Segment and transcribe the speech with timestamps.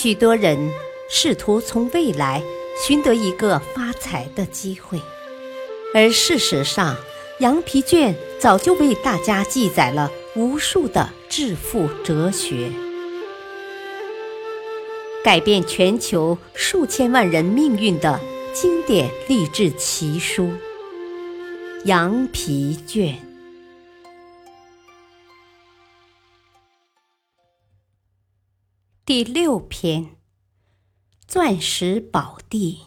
[0.00, 0.70] 许多人
[1.10, 2.40] 试图从未来
[2.80, 5.00] 寻得一个发财的机会，
[5.92, 6.96] 而事实上，
[7.40, 12.70] 羊皮卷早就为大家记载了无数的致富哲学，
[15.24, 18.20] 改变全球数千万人命运的
[18.54, 20.44] 经典励志奇书
[21.86, 23.14] 《羊皮卷》。
[29.08, 30.16] 第六篇：
[31.26, 32.80] 钻石宝地。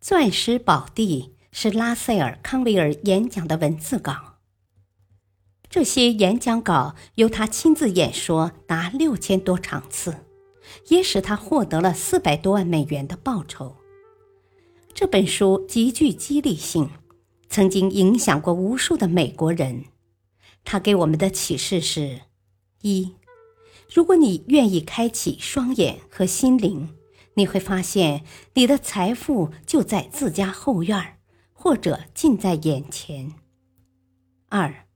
[0.00, 4.36] 钻石宝地是拉塞尔·康维尔演讲的文字稿。
[5.68, 10.24] 这些演讲稿由他亲自演说达六千多场次，
[10.88, 13.76] 也使他获得了四百多万美元的报酬。
[14.94, 16.88] 这本书极具激励性，
[17.50, 19.84] 曾经影响过无数的美国人。
[20.64, 22.22] 他给我们的启示是：
[22.80, 23.16] 一。
[23.94, 26.96] 如果你愿意开启双眼和心灵，
[27.34, 31.20] 你会发现你的财富就在自家后院
[31.52, 33.34] 或者近在眼前。
[34.48, 34.88] 二，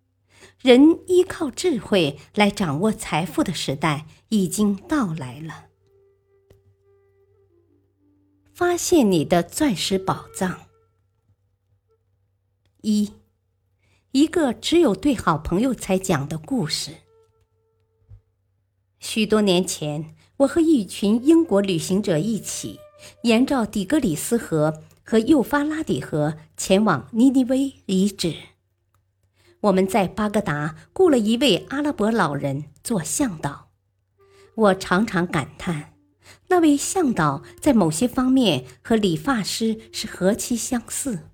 [0.60, 5.66] 人依靠智慧来掌握财富的时代已经到来了。
[8.52, 10.62] 发现你的钻石宝藏。
[12.80, 13.12] 一，
[14.10, 16.96] 一个只有对好朋友才讲的故事。
[19.00, 22.80] 许多年前，我和一群英国旅行者一起，
[23.22, 28.34] 沿着底格里斯河和幼发拉底河前往尼尼微遗址。
[29.60, 33.68] 我们在巴格达雇了一位阿拉伯老人做向导。
[34.54, 35.94] 我常常感叹，
[36.48, 41.30] 那位向导在某些方面和理发师是何其相似。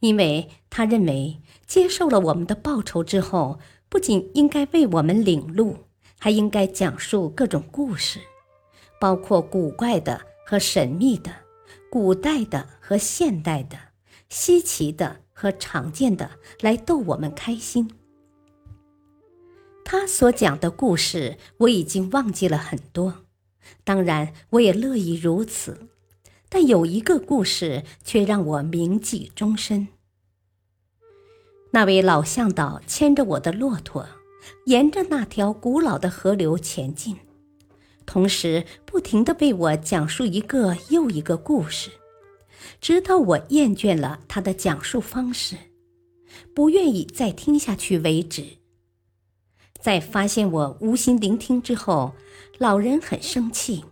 [0.00, 3.58] 因为他认为，接受了我们的报酬之后，
[3.88, 5.85] 不仅应该为我们领路。
[6.18, 8.20] 还应该讲述各种故事，
[9.00, 11.30] 包括古怪的和神秘的、
[11.90, 13.78] 古代的和现代的、
[14.28, 16.30] 稀奇的和常见的，
[16.60, 17.90] 来逗我们开心。
[19.84, 23.24] 他所讲的故事我已经忘记了很多，
[23.84, 25.88] 当然我也乐意如此。
[26.48, 29.88] 但有一个故事却让我铭记终身。
[31.72, 34.08] 那位老向导牵着我的骆驼。
[34.66, 37.16] 沿着那条古老的河流前进，
[38.04, 41.90] 同时不停地为我讲述一个又一个故事，
[42.80, 45.56] 直到我厌倦了他的讲述方式，
[46.54, 48.44] 不愿意再听下去为止。
[49.80, 52.14] 在发现我无心聆听之后，
[52.58, 53.84] 老人很生气，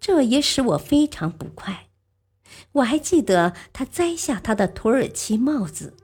[0.00, 1.88] 这也使我非常不快。
[2.72, 5.94] 我还记得他摘下他的土耳其帽子，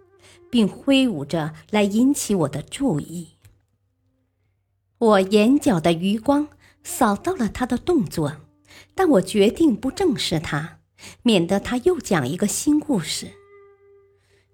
[0.51, 3.38] 并挥舞着来引起我的注意。
[4.99, 6.49] 我眼角的余光
[6.83, 8.39] 扫到了他的动作，
[8.95, 10.81] 但我决定不正视他，
[11.23, 13.29] 免得他又讲一个新故事。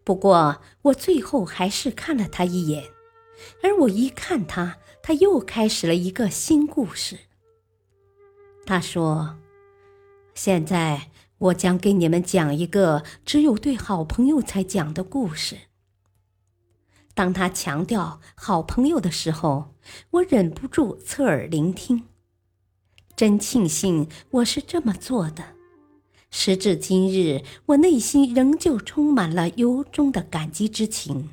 [0.05, 2.85] 不过，我最后还是看了他一眼，
[3.63, 7.19] 而我一看他，他又开始了一个新故事。
[8.67, 9.39] 他说
[10.35, 15.57] ：“现在我将给你们讲一个只有对好朋友才讲的故事。”
[17.15, 19.75] 当他强调好朋友的时候，
[20.11, 22.05] 我忍不住侧耳聆听。
[23.17, 25.55] 真庆幸我是这么做的。
[26.31, 31.31] 时至今日，我内心仍旧充满了由衷的感激之情，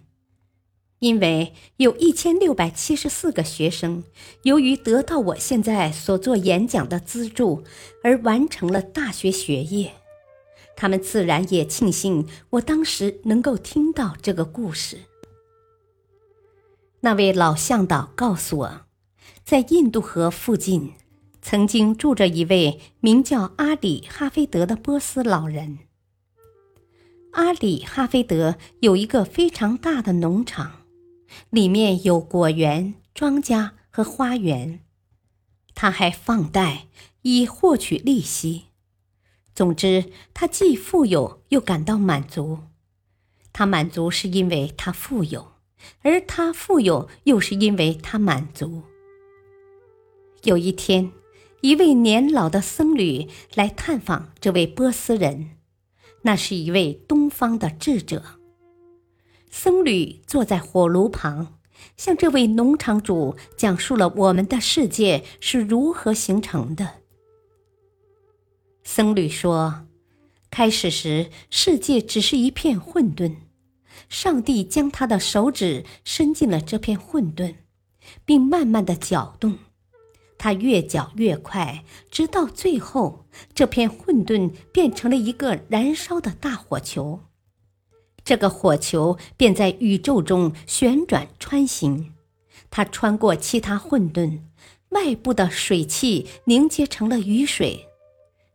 [0.99, 4.03] 因为有一千六百七十四个学生，
[4.43, 7.63] 由于得到我现在所做演讲的资助，
[8.03, 9.93] 而完成了大学学业。
[10.75, 14.99] 他们自然也庆幸我当时能够听到这个故事。
[17.03, 18.81] 那位老向导告诉我，
[19.43, 20.93] 在印度河附近，
[21.41, 25.79] 曾经住着一位名叫阿里哈菲德的波斯老人。
[27.31, 30.83] 阿里哈菲德有一个非常大的农场，
[31.49, 34.81] 里面有果园、庄稼和花园。
[35.73, 36.87] 他还放贷
[37.23, 38.65] 以获取利息。
[39.55, 42.59] 总之，他既富有又感到满足。
[43.51, 45.50] 他满足是因为他富有。
[46.01, 48.83] 而他富有，又是因为他满足。
[50.43, 51.11] 有一天，
[51.61, 55.57] 一位年老的僧侣来探访这位波斯人，
[56.23, 58.23] 那是一位东方的智者。
[59.49, 61.59] 僧侣坐在火炉旁，
[61.97, 67.01] 向这位农场主讲述了我们的世界是如何形成的。
[68.83, 69.87] 僧侣说
[70.49, 73.35] ：“开始时，世界只是一片混沌。”
[74.09, 77.55] 上帝将他的手指伸进了这片混沌，
[78.25, 79.57] 并慢慢的搅动。
[80.37, 87.21] 他越搅越快，直到最后，这片混沌变成了一个燃烧的大火球。
[88.23, 92.13] 这个火球便在宇宙中旋转穿行，
[92.69, 94.41] 它穿过其他混沌，
[94.89, 97.87] 外部的水汽凝结成了雨水。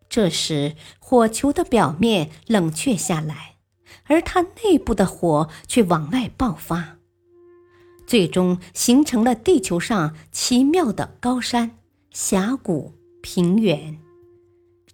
[0.09, 3.56] 这时，火球的表面冷却下来，
[4.07, 6.99] 而它内部的火却往外爆发，
[8.07, 11.79] 最终形成了地球上奇妙的高山、
[12.11, 13.99] 峡谷、平原。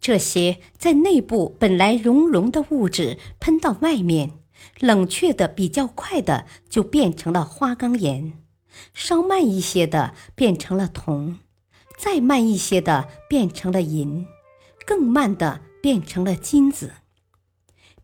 [0.01, 4.33] 这些在内部本来熔融的物质喷到外面。
[4.79, 8.33] 冷却的比较快的就变成了花岗岩，
[8.95, 11.41] 稍慢一些的变成了铜，
[11.99, 14.25] 再慢一些的变成了银，
[14.87, 16.93] 更慢的变成了金子，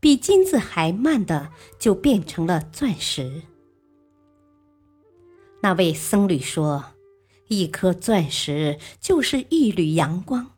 [0.01, 3.43] 比金子还慢的就变成了钻石。
[5.61, 6.93] 那位僧侣说
[7.49, 10.53] ：“一颗钻石就是一缕阳光。”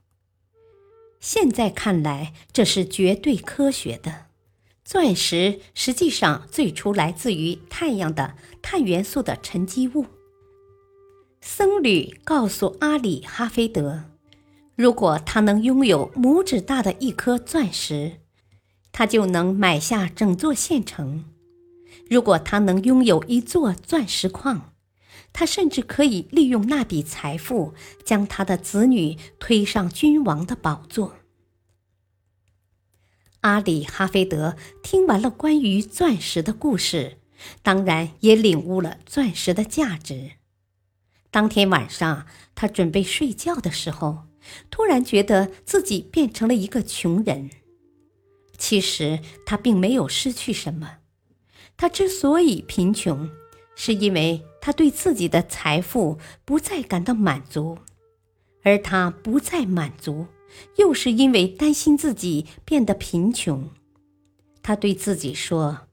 [1.21, 4.27] 现在看来，这是绝对科学的。
[4.85, 10.07] 钻石实际上最初来自于太阳的碳元素的沉积物。
[11.41, 14.05] 僧侣告诉阿里哈菲德，
[14.77, 18.21] 如果他能拥有拇指大的一颗钻石，
[19.01, 21.25] 他就能买下整座县城；
[22.11, 24.75] 如果他能拥有一座钻石矿，
[25.33, 27.73] 他甚至可以利用那笔财富
[28.05, 31.15] 将他的子女推上君王的宝座。
[33.41, 37.17] 阿里哈菲德听完了关于钻石的故事，
[37.63, 40.33] 当然也领悟了钻石的价值。
[41.31, 44.25] 当天晚上，他准备睡觉的时候，
[44.69, 47.49] 突然觉得自己变成了一个穷人。
[48.61, 50.99] 其实他并没有失去什么，
[51.79, 53.29] 他之所以贫穷，
[53.75, 57.79] 是因为他对自己的财富不再感到满足，
[58.63, 60.27] 而他不再满足。
[60.77, 63.71] 又是因为担心自己变得贫穷，
[64.63, 65.89] 他对自己说：“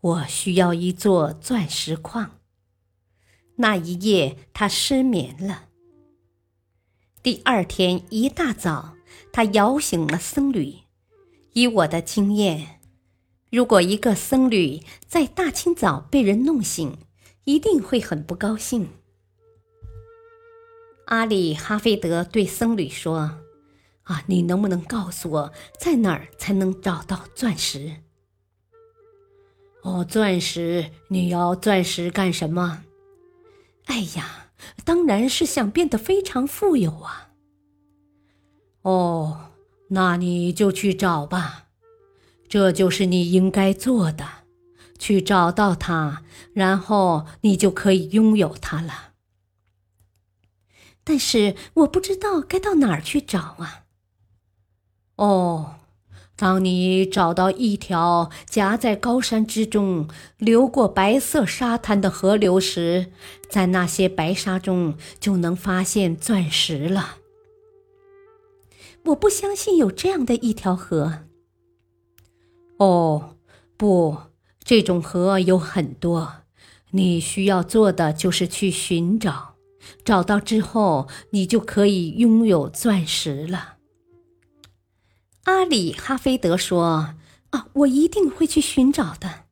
[0.00, 2.38] 我需要一座钻石矿。”
[3.58, 5.64] 那一夜，他失眠了。
[7.22, 8.94] 第二天一大早，
[9.32, 10.85] 他摇醒了僧侣。
[11.56, 12.80] 以我的经验，
[13.50, 16.98] 如果一个僧侣在大清早被人弄醒，
[17.44, 18.90] 一定会很不高兴。
[21.06, 23.38] 阿里哈菲德对僧侣说。
[24.02, 28.02] 啊，你能不能告诉我，在哪儿才能找到钻石？
[29.82, 32.84] 哦，钻石，你要钻石干什么？
[33.86, 34.50] 哎呀，
[34.84, 37.30] 当然是想变得非常富有啊。
[38.82, 39.52] 哦，
[39.88, 41.66] 那你就去找吧，
[42.48, 44.26] 这就是你应该做的，
[44.98, 46.22] 去找到它，
[46.52, 49.12] 然后你就可以拥有它了。
[51.04, 53.84] 但是我不知道该到哪儿去找啊。
[55.14, 55.76] 哦，
[56.34, 63.12] 当你找到一条夹在高山之中、流过白色沙滩的河流时，
[63.48, 67.18] 在那些白沙中就能发现钻石了。
[69.06, 71.24] 我不相信有这样的一条河。
[72.78, 73.36] 哦，
[73.76, 74.16] 不，
[74.62, 76.42] 这种河有很多。
[76.90, 79.56] 你需要做的就是去寻找，
[80.04, 83.76] 找到之后，你就可以拥有钻石了。
[85.44, 87.14] 阿里哈菲德说
[87.50, 89.44] ：“啊，我一定会去寻找的。”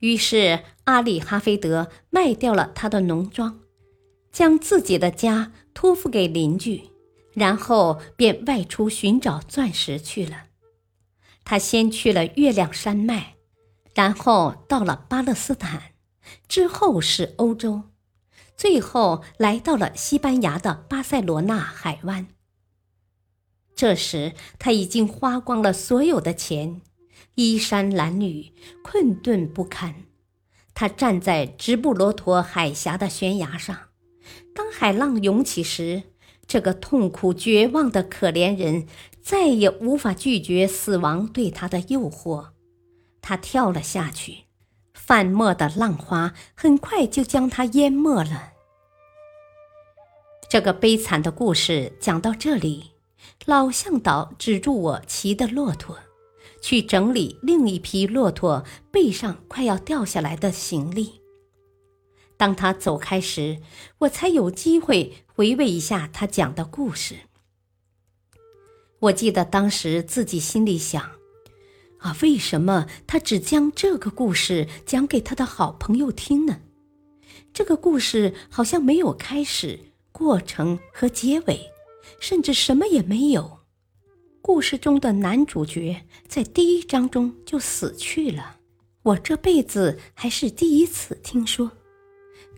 [0.00, 3.60] 于是，阿里哈菲德卖掉了他的农庄，
[4.32, 6.89] 将自己的家托付给邻居，
[7.40, 10.48] 然后便外出寻找钻石去了。
[11.42, 13.36] 他先去了月亮山脉，
[13.94, 15.94] 然后到了巴勒斯坦，
[16.46, 17.84] 之后是欧洲，
[18.58, 22.26] 最后来到了西班牙的巴塞罗那海湾。
[23.74, 26.82] 这时他已经花光了所有的钱，
[27.36, 28.52] 衣衫褴褛，
[28.84, 29.94] 困顿不堪。
[30.74, 33.88] 他站在直布罗陀海峡的悬崖上，
[34.54, 36.02] 当海浪涌起时，
[36.50, 38.88] 这个痛苦绝望的可怜人
[39.22, 42.48] 再也无法拒绝死亡对他的诱惑。
[43.22, 44.46] 他跳了下去，
[44.92, 48.54] 泛墨的浪花很快就将他淹没了。
[50.48, 52.90] 这个悲惨的故事讲到这里。
[53.46, 55.98] 老向导止住我骑的骆驼，
[56.60, 61.20] 去整理另一匹骆驼背上快要掉下来的行李。
[62.36, 63.58] 当他走开时，
[63.98, 67.20] 我才有机会回味一下他讲的故事。
[68.98, 71.12] 我记得当时自己心里想：
[72.00, 76.60] 啊，为什么他只将这个故事讲给他的好朋友听呢？
[77.54, 79.80] 这个故事好像没有开始，
[80.12, 81.70] 过程和结尾，
[82.20, 83.60] 甚至什么也没有。
[84.42, 88.58] 故事中的男主角在第一章中就死去了。
[89.04, 91.72] 我这辈子还是第一次听说，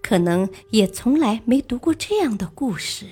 [0.02, 3.06] 可能也从来没读过这样的故事。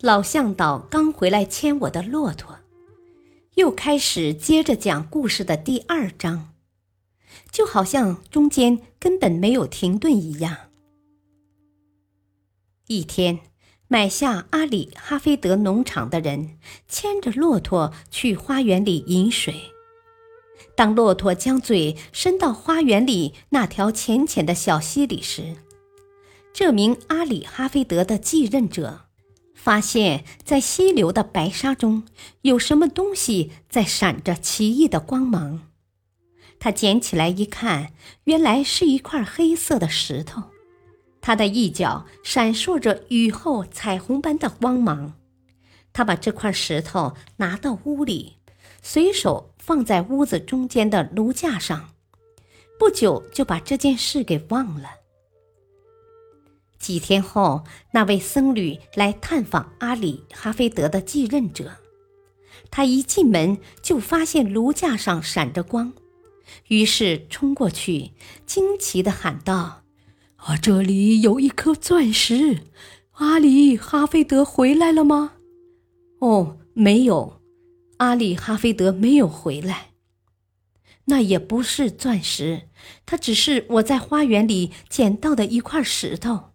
[0.00, 2.60] 老向导刚回来牵我的骆驼，
[3.54, 6.54] 又开始接着讲故事的第二章，
[7.50, 10.70] 就好像中间根本没有停顿一样。
[12.86, 13.40] 一天，
[13.88, 19.73] 买下阿里哈菲德农场的人牵着骆驼去花园里饮水。
[20.76, 25.56] 当骆驼将嘴伸到花园里那条浅浅的小溪里时，
[26.52, 29.06] 这名阿里哈菲德的继任者
[29.54, 32.04] 发现，在溪流的白沙中
[32.42, 35.68] 有什么东西在闪着奇异的光芒。
[36.58, 37.92] 他捡起来一看，
[38.24, 40.42] 原来是一块黑色的石头，
[41.20, 45.14] 它的一角闪烁着雨后彩虹般的光芒。
[45.92, 48.38] 他把这块石头拿到屋里，
[48.82, 49.53] 随手。
[49.66, 51.88] 放在屋子中间的炉架上，
[52.78, 54.90] 不久就把这件事给忘了。
[56.78, 61.78] 几天后，那位僧侣来探访阿里哈菲德的继任者，
[62.70, 65.94] 他一进门就发现炉架上闪着光，
[66.68, 68.10] 于是冲过去，
[68.44, 69.84] 惊奇地喊道
[70.36, 72.64] ：“啊，这里有一颗钻石！
[73.12, 75.32] 阿里哈菲德回来了吗
[76.20, 77.40] ？”“哦，没有。”
[77.98, 79.90] 阿里哈菲德没有回来，
[81.04, 82.68] 那也不是钻石，
[83.06, 86.50] 它只是我在花园里捡到的一块石头。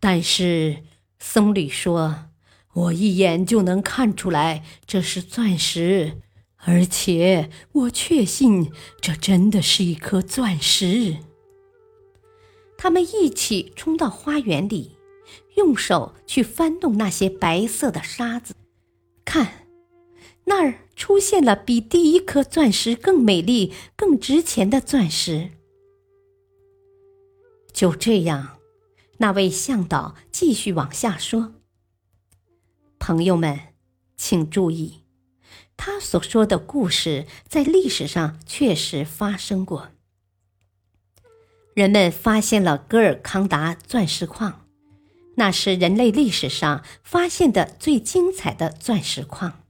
[0.00, 0.84] 但是
[1.18, 2.30] 僧侣说，
[2.72, 6.20] 我一眼就能看出来这是钻石，
[6.56, 11.18] 而且我确信这真的是一颗钻石。
[12.78, 14.96] 他们一起冲到花园里，
[15.56, 18.54] 用手去翻动那些白色的沙子，
[19.24, 19.61] 看。
[20.44, 25.50] 那儿出现了比第一颗钻石更美丽、更值钱的钻石。
[27.72, 28.58] 就这样，
[29.18, 31.54] 那位向导继续往下说
[32.98, 33.58] ：“朋友们，
[34.16, 35.04] 请注意，
[35.76, 39.88] 他所说的故事在历史上确实发生过。
[41.74, 44.66] 人们发现了戈尔康达钻石矿，
[45.36, 49.60] 那是人类历史上发现的最精彩的钻石矿。”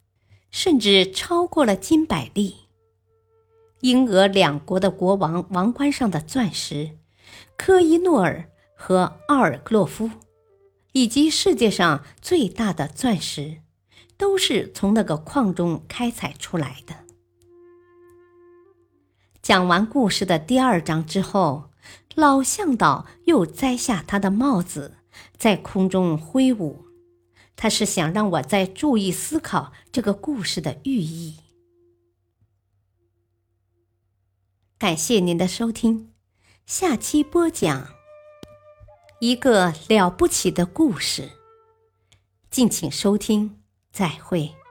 [0.53, 2.57] 甚至超过了金百利。
[3.81, 6.99] 英俄两国的国王王冠上的钻石，
[7.57, 10.09] 科伊诺尔和奥尔洛夫，
[10.93, 13.63] 以及世界上最大的钻石，
[14.17, 16.95] 都是从那个矿中开采出来的。
[19.43, 21.71] 讲完故事的第二章之后，
[22.15, 24.99] 老向导又摘下他的帽子，
[25.37, 26.85] 在空中挥舞。
[27.57, 31.37] 他是想让我再注意思考这个故事的寓意。
[34.79, 36.13] 感谢您的收听，
[36.67, 37.95] 下期播讲
[39.21, 41.31] 一个了不起的故事，
[42.51, 44.62] 敬请收听，再会。